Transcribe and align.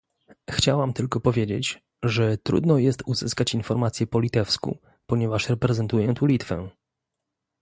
Chciałam 0.51 0.93
tylko 0.93 1.19
powiedzieć, 1.19 1.83
że 2.03 2.37
trudno 2.37 2.77
jest 2.77 3.03
uzyskać 3.05 3.53
informacje 3.53 4.07
po 4.07 4.19
litewsku, 4.19 4.77
ponieważ 5.05 5.49
reprezentuję 5.49 6.13
tu 6.13 6.25
Litwę 6.25 6.69